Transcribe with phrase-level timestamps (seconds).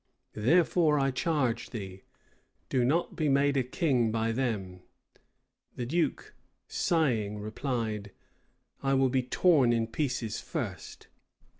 [0.33, 2.01] Therefore I charge thee,
[2.69, 4.79] do not be made a king by them!"
[5.75, 6.33] The duke,
[6.67, 8.09] sighing, replied,
[8.81, 11.05] "I will be torn in pieces first!"